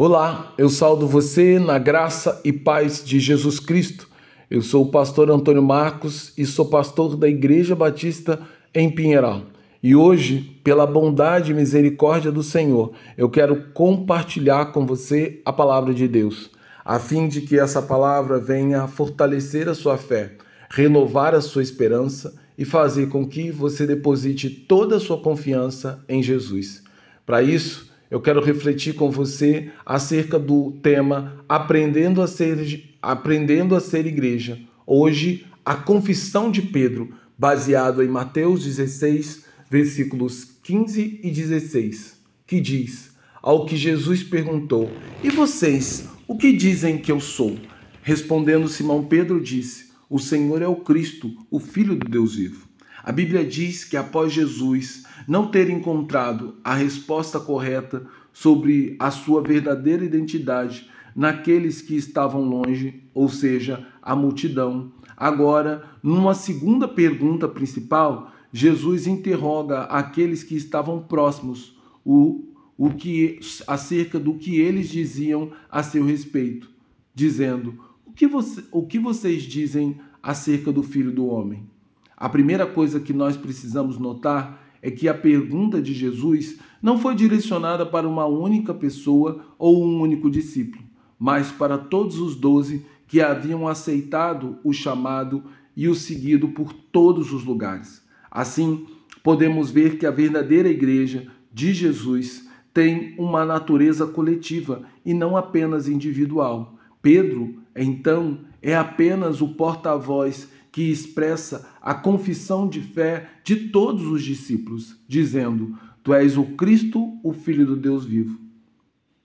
Olá, 0.00 0.54
eu 0.56 0.68
saldo 0.68 1.08
você 1.08 1.58
na 1.58 1.76
graça 1.76 2.40
e 2.44 2.52
paz 2.52 3.04
de 3.04 3.18
Jesus 3.18 3.58
Cristo. 3.58 4.08
Eu 4.48 4.62
sou 4.62 4.84
o 4.84 4.90
pastor 4.92 5.28
Antônio 5.28 5.60
Marcos 5.60 6.32
e 6.38 6.46
sou 6.46 6.66
pastor 6.66 7.16
da 7.16 7.28
Igreja 7.28 7.74
Batista 7.74 8.40
em 8.72 8.88
Pinheiral. 8.88 9.42
E 9.82 9.96
hoje, 9.96 10.56
pela 10.62 10.86
bondade 10.86 11.50
e 11.50 11.54
misericórdia 11.54 12.30
do 12.30 12.44
Senhor, 12.44 12.92
eu 13.16 13.28
quero 13.28 13.72
compartilhar 13.72 14.66
com 14.66 14.86
você 14.86 15.42
a 15.44 15.52
palavra 15.52 15.92
de 15.92 16.06
Deus, 16.06 16.48
a 16.84 17.00
fim 17.00 17.26
de 17.26 17.40
que 17.40 17.58
essa 17.58 17.82
palavra 17.82 18.38
venha 18.38 18.86
fortalecer 18.86 19.68
a 19.68 19.74
sua 19.74 19.98
fé, 19.98 20.30
renovar 20.70 21.34
a 21.34 21.40
sua 21.40 21.60
esperança 21.60 22.36
e 22.56 22.64
fazer 22.64 23.08
com 23.08 23.26
que 23.26 23.50
você 23.50 23.84
deposite 23.84 24.48
toda 24.48 24.94
a 24.94 25.00
sua 25.00 25.18
confiança 25.20 26.04
em 26.08 26.22
Jesus. 26.22 26.84
Para 27.26 27.42
isso, 27.42 27.88
eu 28.10 28.20
quero 28.20 28.42
refletir 28.42 28.94
com 28.94 29.10
você 29.10 29.70
acerca 29.84 30.38
do 30.38 30.72
tema 30.82 31.44
Aprendendo 31.48 32.22
a 32.22 32.26
ser, 32.26 32.84
Aprendendo 33.02 33.74
a 33.74 33.80
ser 33.80 34.06
Igreja. 34.06 34.58
Hoje, 34.86 35.46
a 35.64 35.74
confissão 35.74 36.50
de 36.50 36.62
Pedro, 36.62 37.12
baseado 37.36 38.02
em 38.02 38.08
Mateus 38.08 38.64
16, 38.64 39.44
versículos 39.70 40.44
15 40.62 41.20
e 41.22 41.30
16, 41.30 42.18
que 42.46 42.60
diz: 42.60 43.10
Ao 43.42 43.66
que 43.66 43.76
Jesus 43.76 44.22
perguntou: 44.22 44.90
E 45.22 45.28
vocês, 45.28 46.08
o 46.26 46.36
que 46.36 46.52
dizem 46.52 46.96
que 46.96 47.12
eu 47.12 47.20
sou? 47.20 47.58
Respondendo 48.02 48.68
Simão 48.68 49.04
Pedro, 49.04 49.38
disse: 49.38 49.90
O 50.08 50.18
Senhor 50.18 50.62
é 50.62 50.66
o 50.66 50.76
Cristo, 50.76 51.30
o 51.50 51.60
Filho 51.60 51.94
do 51.94 52.08
Deus 52.08 52.36
vivo. 52.36 52.66
A 53.04 53.12
Bíblia 53.12 53.44
diz 53.44 53.84
que 53.84 53.96
após 53.96 54.32
Jesus 54.32 55.04
não 55.26 55.50
ter 55.50 55.70
encontrado 55.70 56.56
a 56.62 56.74
resposta 56.74 57.40
correta 57.40 58.06
sobre 58.32 58.96
a 58.98 59.10
sua 59.10 59.42
verdadeira 59.42 60.04
identidade 60.04 60.88
naqueles 61.14 61.82
que 61.82 61.96
estavam 61.96 62.42
longe, 62.42 63.02
ou 63.12 63.28
seja, 63.28 63.86
a 64.00 64.14
multidão, 64.14 64.92
agora, 65.16 65.82
numa 66.02 66.34
segunda 66.34 66.86
pergunta 66.86 67.48
principal, 67.48 68.32
Jesus 68.52 69.06
interroga 69.06 69.82
aqueles 69.82 70.42
que 70.42 70.54
estavam 70.54 71.02
próximos 71.02 71.76
o, 72.04 72.44
o 72.76 72.90
que 72.90 73.40
acerca 73.66 74.18
do 74.18 74.34
que 74.34 74.60
eles 74.60 74.88
diziam 74.88 75.50
a 75.70 75.82
seu 75.82 76.04
respeito, 76.04 76.70
dizendo: 77.14 77.74
o 78.06 78.12
que, 78.12 78.26
você, 78.26 78.64
o 78.70 78.86
que 78.86 78.98
vocês 78.98 79.42
dizem 79.42 80.00
acerca 80.22 80.72
do 80.72 80.82
Filho 80.82 81.10
do 81.10 81.26
Homem? 81.26 81.68
A 82.16 82.28
primeira 82.28 82.66
coisa 82.66 82.98
que 82.98 83.12
nós 83.12 83.36
precisamos 83.36 83.98
notar 83.98 84.67
é 84.82 84.90
que 84.90 85.08
a 85.08 85.14
pergunta 85.14 85.80
de 85.80 85.92
Jesus 85.92 86.58
não 86.82 86.98
foi 86.98 87.14
direcionada 87.14 87.84
para 87.84 88.08
uma 88.08 88.26
única 88.26 88.72
pessoa 88.72 89.44
ou 89.58 89.84
um 89.84 90.00
único 90.00 90.30
discípulo, 90.30 90.84
mas 91.18 91.50
para 91.50 91.76
todos 91.76 92.18
os 92.18 92.36
doze 92.36 92.84
que 93.06 93.20
haviam 93.20 93.66
aceitado 93.66 94.58
o 94.62 94.72
chamado 94.72 95.42
e 95.76 95.88
o 95.88 95.94
seguido 95.94 96.48
por 96.48 96.72
todos 96.72 97.32
os 97.32 97.44
lugares. 97.44 98.02
Assim, 98.30 98.86
podemos 99.22 99.70
ver 99.70 99.98
que 99.98 100.06
a 100.06 100.10
verdadeira 100.10 100.68
igreja 100.68 101.26
de 101.52 101.72
Jesus 101.72 102.46
tem 102.72 103.14
uma 103.18 103.44
natureza 103.44 104.06
coletiva 104.06 104.82
e 105.04 105.12
não 105.14 105.36
apenas 105.36 105.88
individual. 105.88 106.78
Pedro, 107.00 107.56
então, 107.74 108.40
é 108.60 108.76
apenas 108.76 109.40
o 109.40 109.48
porta-voz 109.54 110.48
que 110.78 110.92
expressa 110.92 111.68
a 111.82 111.92
confissão 111.92 112.68
de 112.68 112.80
fé 112.80 113.28
de 113.42 113.68
todos 113.70 114.06
os 114.06 114.22
discípulos, 114.22 114.96
dizendo: 115.08 115.76
Tu 116.04 116.14
és 116.14 116.38
o 116.38 116.44
Cristo, 116.54 117.18
o 117.24 117.32
Filho 117.32 117.66
do 117.66 117.74
Deus 117.74 118.04
vivo. 118.04 118.38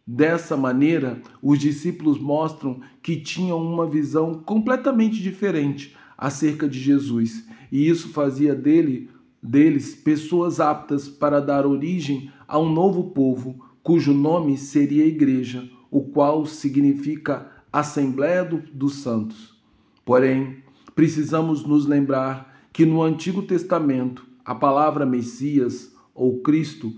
Dessa 0.06 0.58
maneira, 0.58 1.22
os 1.44 1.60
discípulos 1.60 2.18
mostram 2.18 2.82
que 3.04 3.18
tinham 3.18 3.62
uma 3.62 3.88
visão 3.88 4.34
completamente 4.34 5.22
diferente 5.22 5.96
acerca 6.18 6.68
de 6.68 6.80
Jesus, 6.80 7.48
e 7.72 7.88
isso 7.88 8.10
fazia 8.10 8.56
dele, 8.56 9.12
deles 9.40 9.94
pessoas 9.94 10.60
aptas 10.60 11.08
para 11.08 11.40
dar 11.40 11.68
origem 11.68 12.32
a 12.48 12.58
um 12.58 12.74
novo 12.74 13.12
povo, 13.12 13.64
cujo 13.84 14.12
nome 14.12 14.58
seria 14.58 15.06
Igreja, 15.06 15.70
o 15.92 16.02
qual 16.02 16.48
significa 16.48 17.48
Assembleia 17.72 18.44
do, 18.44 18.58
dos 18.74 18.96
Santos. 18.96 19.56
Porém, 20.04 20.63
precisamos 20.96 21.66
nos 21.66 21.86
lembrar 21.86 22.68
que 22.72 22.86
no 22.86 23.02
Antigo 23.02 23.42
Testamento 23.44 24.26
a 24.44 24.54
palavra 24.54 25.06
Messias 25.06 25.94
ou 26.14 26.42
Cristo 26.42 26.94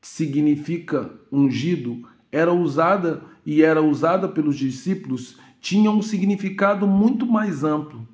significa 0.00 1.10
ungido 1.30 2.02
era 2.30 2.52
usada 2.52 3.22
e 3.44 3.62
era 3.62 3.82
usada 3.82 4.28
pelos 4.28 4.56
discípulos 4.56 5.38
tinha 5.60 5.90
um 5.90 6.02
significado 6.02 6.86
muito 6.86 7.26
mais 7.26 7.64
amplo. 7.64 8.06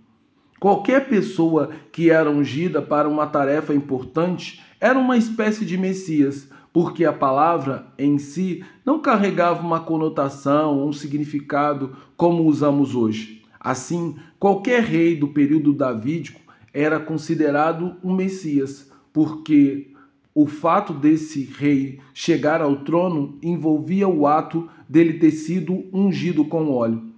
Qualquer 0.59 1.09
pessoa 1.09 1.71
que 1.93 2.11
era 2.11 2.31
ungida 2.31 2.81
para 2.81 3.09
uma 3.09 3.27
tarefa 3.27 3.75
importante 3.75 4.63
era 4.81 4.99
uma 4.99 5.17
espécie 5.17 5.65
de 5.65 5.77
Messias, 5.77 6.49
porque 6.73 7.05
a 7.05 7.13
palavra 7.13 7.87
em 7.99 8.19
si 8.19 8.65
não 8.85 8.99
carregava 8.99 9.61
uma 9.61 9.81
conotação, 9.81 10.87
um 10.87 10.93
significado 10.93 11.95
como 12.17 12.45
usamos 12.45 12.95
hoje. 12.95 13.44
Assim, 13.65 14.17
qualquer 14.39 14.83
rei 14.83 15.17
do 15.17 15.29
período 15.29 15.73
davídico 15.73 16.39
era 16.71 17.01
considerado 17.01 17.97
um 18.05 18.15
Messias, 18.15 18.93
porque 19.11 19.95
o 20.35 20.47
fato 20.47 20.93
desse 20.93 21.45
rei 21.45 21.99
chegar 22.13 22.61
ao 22.61 22.85
trono 22.85 23.39
envolvia 23.43 24.07
o 24.07 24.27
ato 24.27 24.69
dele 24.87 25.15
ter 25.15 25.31
sido 25.31 25.87
ungido 25.95 26.45
com 26.45 26.71
óleo. 26.71 27.11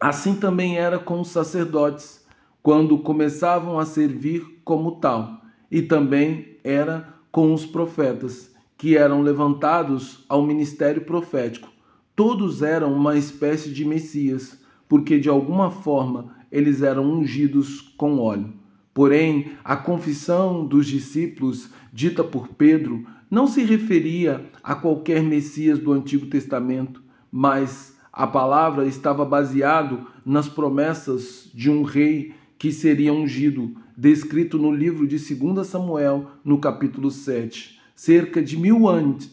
Assim 0.00 0.34
também 0.34 0.78
era 0.78 0.98
com 0.98 1.20
os 1.20 1.28
sacerdotes, 1.28 2.24
quando 2.62 2.96
começavam 3.00 3.78
a 3.78 3.84
servir 3.84 4.62
como 4.64 4.92
tal, 5.00 5.42
e 5.70 5.82
também 5.82 6.56
era 6.64 7.12
com 7.30 7.52
os 7.52 7.66
profetas, 7.66 8.50
que 8.78 8.96
eram 8.96 9.20
levantados 9.20 10.24
ao 10.30 10.46
ministério 10.46 11.02
profético. 11.04 11.68
Todos 12.16 12.62
eram 12.62 12.94
uma 12.94 13.18
espécie 13.18 13.70
de 13.70 13.84
Messias 13.84 14.61
porque 14.92 15.18
de 15.18 15.30
alguma 15.30 15.70
forma 15.70 16.34
eles 16.50 16.82
eram 16.82 17.10
ungidos 17.10 17.80
com 17.96 18.18
óleo. 18.18 18.52
Porém, 18.92 19.52
a 19.64 19.74
confissão 19.74 20.66
dos 20.66 20.86
discípulos, 20.86 21.70
dita 21.90 22.22
por 22.22 22.48
Pedro, 22.48 23.06
não 23.30 23.46
se 23.46 23.64
referia 23.64 24.44
a 24.62 24.74
qualquer 24.74 25.22
Messias 25.22 25.78
do 25.78 25.94
Antigo 25.94 26.26
Testamento, 26.26 27.02
mas 27.30 27.96
a 28.12 28.26
palavra 28.26 28.84
estava 28.84 29.24
baseado 29.24 30.06
nas 30.26 30.46
promessas 30.46 31.50
de 31.54 31.70
um 31.70 31.84
rei 31.84 32.34
que 32.58 32.70
seria 32.70 33.14
ungido, 33.14 33.74
descrito 33.96 34.58
no 34.58 34.70
livro 34.70 35.06
de 35.06 35.16
2 35.16 35.66
Samuel, 35.66 36.26
no 36.44 36.58
capítulo 36.58 37.10
7, 37.10 37.80
cerca 37.96 38.42
de 38.42 38.58
mil, 38.58 38.78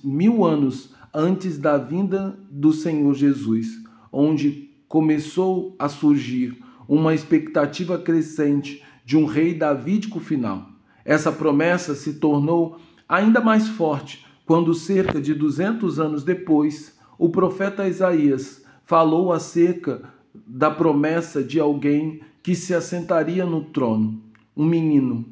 mil 0.06 0.46
anos 0.46 0.96
antes 1.14 1.58
da 1.58 1.78
vinda 1.78 2.40
do 2.50 2.72
Senhor 2.72 3.14
Jesus, 3.14 3.68
onde 4.10 4.69
começou 4.90 5.76
a 5.78 5.88
surgir 5.88 6.62
uma 6.88 7.14
expectativa 7.14 8.00
crescente 8.00 8.84
de 9.06 9.16
um 9.16 9.26
rei 9.26 9.54
davídico 9.54 10.20
final. 10.20 10.68
Essa 11.06 11.32
promessa 11.32 11.94
se 11.94 12.16
tornou 12.16 12.78
ainda 13.08 13.40
mais 13.40 13.70
forte 13.70 14.26
quando, 14.46 14.74
cerca 14.74 15.22
de 15.22 15.36
200 15.36 16.00
anos 16.00 16.24
depois, 16.24 16.98
o 17.20 17.30
profeta 17.30 17.88
Isaías 17.88 18.66
falou 18.84 19.32
acerca 19.32 20.02
da 20.34 20.72
promessa 20.72 21.44
de 21.44 21.60
alguém 21.60 22.22
que 22.42 22.56
se 22.56 22.74
assentaria 22.74 23.46
no 23.46 23.66
trono, 23.66 24.20
um 24.58 24.66
menino, 24.66 25.24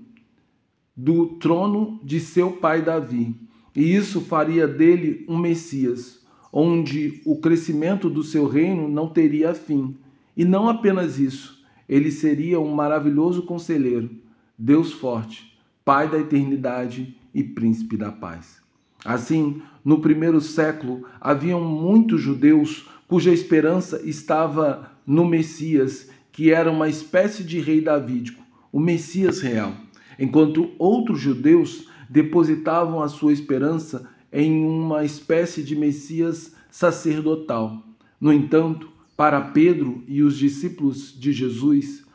do 0.96 1.30
trono 1.38 2.00
de 2.04 2.20
seu 2.20 2.52
pai 2.52 2.84
Davi. 2.84 3.36
E 3.76 3.96
isso 3.96 4.22
faria 4.22 4.68
dele 4.68 5.26
um 5.28 5.38
Messias, 5.38 6.24
onde 6.52 7.22
o 7.26 7.38
crescimento 7.38 8.10
do 8.10 8.24
seu 8.24 8.48
reino 8.48 8.88
não 8.88 9.08
teria 9.08 9.54
fim. 9.54 9.96
E 10.36 10.46
não 10.46 10.70
apenas 10.70 11.20
isso, 11.20 11.64
ele 11.88 12.12
seria 12.12 12.60
um 12.60 12.74
maravilhoso 12.74 13.44
conselheiro, 13.44 14.10
Deus 14.58 14.92
forte, 14.92 15.58
Pai 15.84 16.10
da 16.10 16.20
eternidade 16.20 17.16
e 17.34 17.44
Príncipe 17.44 17.96
da 17.96 18.12
paz. 18.12 18.62
Assim, 19.06 19.62
no 19.86 20.00
primeiro 20.00 20.42
século, 20.42 21.06
haviam 21.22 21.64
muitos 21.64 22.22
judeus 22.22 22.90
cuja 23.08 23.32
esperança 23.32 24.02
estava 24.04 24.92
no 25.06 25.26
Messias, 25.26 26.10
que 26.32 26.52
era 26.52 26.70
uma 26.70 26.90
espécie 26.90 27.44
de 27.44 27.60
rei 27.60 27.80
davídico, 27.80 28.44
o 28.72 28.80
Messias 28.80 29.40
real, 29.40 29.74
enquanto 30.20 30.72
outros 30.78 31.22
judeus 31.22 31.88
depositavam 32.10 33.02
a 33.02 33.08
sua 33.08 33.32
esperança 33.32 34.10
em 34.32 34.66
uma 34.66 35.06
espécie 35.06 35.64
de 35.64 35.76
Messias 35.76 36.54
sacerdotal. 36.70 37.84
No 38.20 38.32
entanto, 38.34 38.90
para 39.16 39.42
Pedro 39.42 40.04
e 40.08 40.22
os 40.22 40.38
discípulos 40.38 41.18
de 41.18 41.32
Jesus, 41.32 42.06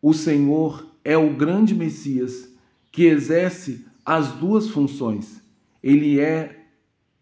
o 0.00 0.12
Senhor 0.12 0.86
é 1.04 1.16
o 1.16 1.34
grande 1.34 1.74
Messias 1.74 2.48
que 2.90 3.04
exerce 3.04 3.84
as 4.04 4.32
duas 4.32 4.68
funções. 4.68 5.42
Ele 5.82 6.20
é 6.20 6.66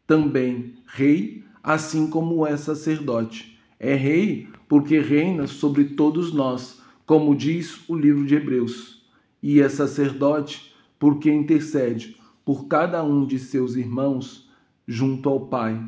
também 0.07 0.75
rei, 0.87 1.45
assim 1.63 2.09
como 2.09 2.47
é 2.47 2.57
sacerdote. 2.57 3.59
É 3.79 3.95
rei 3.95 4.49
porque 4.69 4.99
reina 5.01 5.47
sobre 5.47 5.85
todos 5.85 6.33
nós, 6.33 6.81
como 7.07 7.35
diz 7.35 7.89
o 7.89 7.97
livro 7.97 8.25
de 8.27 8.35
Hebreus. 8.35 9.03
E 9.43 9.61
é 9.61 9.69
sacerdote 9.69 10.75
porque 10.99 11.31
intercede 11.31 12.17
por 12.45 12.67
cada 12.67 13.03
um 13.03 13.27
de 13.27 13.39
seus 13.39 13.75
irmãos 13.75 14.49
junto 14.87 15.29
ao 15.29 15.47
Pai, 15.47 15.83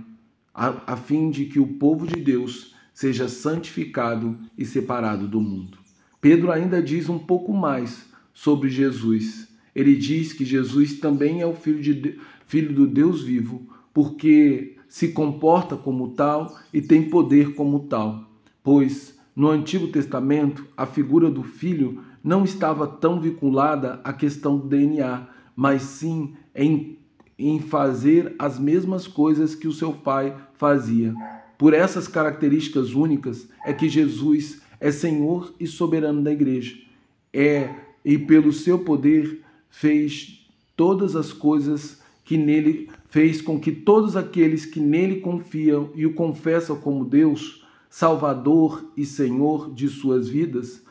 a, 0.54 0.92
a 0.94 0.96
fim 0.96 1.30
de 1.30 1.44
que 1.44 1.60
o 1.60 1.74
povo 1.74 2.06
de 2.06 2.16
Deus 2.16 2.74
seja 2.94 3.28
santificado 3.28 4.38
e 4.56 4.64
separado 4.64 5.28
do 5.28 5.40
mundo. 5.40 5.78
Pedro 6.20 6.50
ainda 6.50 6.82
diz 6.82 7.08
um 7.08 7.18
pouco 7.18 7.52
mais 7.52 8.06
sobre 8.32 8.70
Jesus. 8.70 9.48
Ele 9.74 9.94
diz 9.94 10.32
que 10.32 10.44
Jesus 10.44 10.98
também 10.98 11.42
é 11.42 11.46
o 11.46 11.52
filho, 11.52 11.82
de, 11.82 12.18
filho 12.46 12.74
do 12.74 12.86
Deus 12.86 13.22
vivo, 13.22 13.68
porque 13.92 14.76
se 14.88 15.08
comporta 15.08 15.76
como 15.76 16.10
tal 16.14 16.56
e 16.72 16.80
tem 16.80 17.10
poder 17.10 17.54
como 17.54 17.80
tal. 17.80 18.30
Pois 18.62 19.18
no 19.34 19.50
Antigo 19.50 19.88
Testamento 19.88 20.66
a 20.74 20.86
figura 20.86 21.30
do 21.30 21.42
filho 21.42 22.02
não 22.24 22.44
estava 22.44 22.86
tão 22.86 23.20
vinculada 23.20 24.00
à 24.02 24.12
questão 24.12 24.56
do 24.56 24.66
DNA, 24.66 25.28
mas 25.54 25.82
sim 25.82 26.34
em, 26.56 26.98
em 27.38 27.60
fazer 27.60 28.34
as 28.38 28.58
mesmas 28.58 29.06
coisas 29.06 29.54
que 29.54 29.68
o 29.68 29.72
seu 29.72 29.92
pai 29.92 30.34
fazia. 30.54 31.14
Por 31.58 31.74
essas 31.74 32.08
características 32.08 32.94
únicas 32.94 33.48
é 33.64 33.72
que 33.72 33.88
Jesus 33.88 34.60
é 34.80 34.90
Senhor 34.90 35.54
e 35.60 35.66
soberano 35.66 36.22
da 36.22 36.32
igreja. 36.32 36.76
É 37.32 37.74
e 38.04 38.18
pelo 38.18 38.52
seu 38.52 38.78
poder 38.78 39.42
fez 39.68 40.46
todas 40.76 41.16
as 41.16 41.32
coisas 41.32 42.00
que 42.24 42.36
nele 42.36 42.88
fez 43.08 43.40
com 43.40 43.58
que 43.58 43.72
todos 43.72 44.16
aqueles 44.16 44.66
que 44.66 44.80
nele 44.80 45.20
confiam 45.20 45.90
e 45.94 46.04
o 46.06 46.14
confessam 46.14 46.76
como 46.76 47.04
Deus, 47.04 47.64
Salvador 47.88 48.92
e 48.96 49.04
Senhor 49.04 49.72
de 49.72 49.88
suas 49.88 50.28
vidas, 50.28 50.82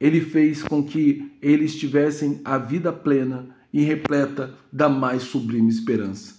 ele 0.00 0.20
fez 0.20 0.62
com 0.62 0.82
que 0.82 1.30
eles 1.40 1.76
tivessem 1.76 2.40
a 2.44 2.58
vida 2.58 2.92
plena 2.92 3.54
e 3.72 3.82
repleta 3.82 4.54
da 4.72 4.88
mais 4.88 5.22
sublime 5.22 5.68
esperança. 5.68 6.34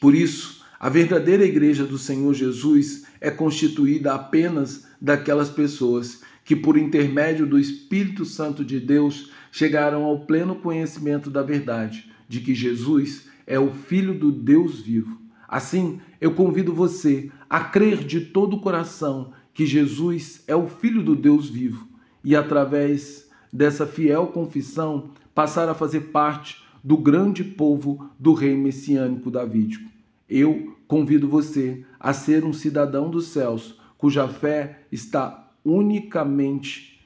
Por 0.00 0.14
isso, 0.14 0.64
a 0.78 0.88
verdadeira 0.88 1.44
igreja 1.44 1.84
do 1.84 1.96
Senhor 1.96 2.34
Jesus 2.34 3.04
é 3.20 3.30
constituída 3.30 4.14
apenas 4.14 4.86
daquelas 5.00 5.48
pessoas 5.48 6.22
que, 6.44 6.56
por 6.56 6.76
intermédio 6.76 7.46
do 7.46 7.58
Espírito 7.58 8.24
Santo 8.24 8.64
de 8.64 8.80
Deus, 8.80 9.30
chegaram 9.52 10.02
ao 10.02 10.26
pleno 10.26 10.56
conhecimento 10.56 11.30
da 11.30 11.42
verdade, 11.42 12.10
de 12.28 12.40
que 12.40 12.54
Jesus 12.54 13.28
é 13.46 13.58
o 13.58 13.70
Filho 13.70 14.14
do 14.14 14.32
Deus 14.32 14.80
vivo. 14.80 15.20
Assim, 15.48 16.00
eu 16.20 16.34
convido 16.34 16.74
você 16.74 17.30
a 17.48 17.60
crer 17.60 17.98
de 17.98 18.20
todo 18.20 18.56
o 18.56 18.60
coração 18.60 19.32
que 19.54 19.66
Jesus 19.66 20.42
é 20.48 20.56
o 20.56 20.66
Filho 20.66 21.02
do 21.02 21.14
Deus 21.14 21.48
vivo 21.48 21.86
e, 22.24 22.34
através 22.34 23.30
dessa 23.52 23.86
fiel 23.86 24.28
confissão, 24.28 25.10
passar 25.34 25.68
a 25.68 25.74
fazer 25.74 26.00
parte 26.12 26.62
do 26.82 26.96
grande 26.96 27.44
povo 27.44 28.10
do 28.18 28.32
Rei 28.32 28.56
Messiânico 28.56 29.30
Davídico. 29.30 29.90
Eu 30.28 30.76
convido 30.88 31.28
você 31.28 31.84
a 31.98 32.12
ser 32.12 32.44
um 32.44 32.52
cidadão 32.52 33.10
dos 33.10 33.28
céus, 33.28 33.78
cuja 33.96 34.26
fé 34.28 34.86
está 34.90 35.50
unicamente 35.64 37.00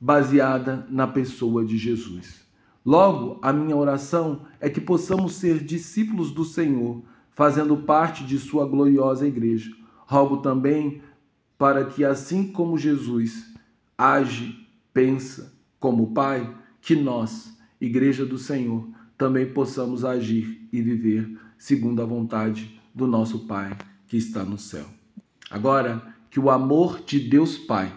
baseada 0.00 0.86
na 0.90 1.06
pessoa 1.06 1.64
de 1.64 1.76
Jesus. 1.76 2.44
Logo, 2.84 3.38
a 3.40 3.52
minha 3.52 3.76
oração 3.76 4.42
é 4.60 4.68
que 4.68 4.80
possamos 4.80 5.34
ser 5.34 5.64
discípulos 5.64 6.30
do 6.30 6.44
Senhor, 6.44 7.02
fazendo 7.30 7.76
parte 7.78 8.24
de 8.24 8.38
Sua 8.38 8.66
gloriosa 8.66 9.26
igreja. 9.26 9.70
Rogo 10.06 10.38
também 10.38 11.00
para 11.56 11.86
que, 11.86 12.04
assim 12.04 12.46
como 12.52 12.76
Jesus 12.76 13.54
age, 13.96 14.68
pensa 14.92 15.54
como 15.80 16.12
Pai, 16.12 16.54
que 16.80 16.94
nós, 16.94 17.53
Igreja 17.84 18.24
do 18.24 18.38
Senhor, 18.38 18.88
também 19.16 19.46
possamos 19.46 20.04
agir 20.04 20.66
e 20.72 20.82
viver 20.82 21.38
segundo 21.58 22.02
a 22.02 22.04
vontade 22.04 22.80
do 22.94 23.06
nosso 23.06 23.40
Pai 23.46 23.76
que 24.06 24.16
está 24.16 24.44
no 24.44 24.58
céu. 24.58 24.86
Agora, 25.50 26.14
que 26.30 26.40
o 26.40 26.50
amor 26.50 27.00
de 27.04 27.20
Deus 27.20 27.56
Pai, 27.56 27.94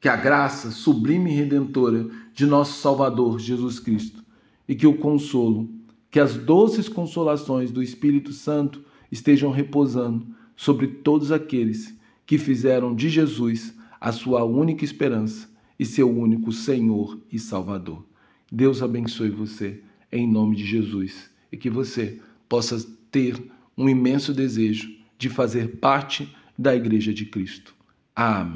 que 0.00 0.08
a 0.08 0.16
graça 0.16 0.70
sublime 0.70 1.32
e 1.32 1.34
redentora 1.34 2.08
de 2.32 2.46
nosso 2.46 2.80
Salvador 2.80 3.40
Jesus 3.40 3.80
Cristo 3.80 4.24
e 4.68 4.74
que 4.74 4.86
o 4.86 4.98
consolo, 4.98 5.68
que 6.10 6.20
as 6.20 6.36
doces 6.36 6.88
consolações 6.88 7.70
do 7.70 7.82
Espírito 7.82 8.32
Santo 8.32 8.84
estejam 9.10 9.50
repousando 9.50 10.26
sobre 10.54 10.86
todos 10.86 11.32
aqueles 11.32 11.96
que 12.24 12.38
fizeram 12.38 12.94
de 12.94 13.08
Jesus 13.08 13.74
a 14.00 14.12
sua 14.12 14.44
única 14.44 14.84
esperança 14.84 15.48
e 15.78 15.84
seu 15.84 16.10
único 16.10 16.52
Senhor 16.52 17.20
e 17.30 17.38
Salvador. 17.38 18.04
Deus 18.50 18.82
abençoe 18.82 19.30
você 19.30 19.82
em 20.10 20.30
nome 20.30 20.56
de 20.56 20.64
Jesus 20.64 21.30
e 21.50 21.56
que 21.56 21.68
você 21.68 22.20
possa 22.48 22.78
ter 23.10 23.40
um 23.76 23.88
imenso 23.88 24.32
desejo 24.32 24.88
de 25.18 25.28
fazer 25.28 25.76
parte 25.76 26.34
da 26.58 26.74
Igreja 26.74 27.12
de 27.12 27.26
Cristo. 27.26 27.74
Amém. 28.14 28.54